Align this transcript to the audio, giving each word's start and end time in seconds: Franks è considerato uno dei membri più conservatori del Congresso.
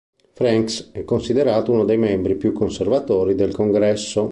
Franks 0.33 0.89
è 0.93 1.03
considerato 1.03 1.71
uno 1.71 1.85
dei 1.85 1.97
membri 1.99 2.33
più 2.35 2.53
conservatori 2.53 3.35
del 3.35 3.53
Congresso. 3.53 4.19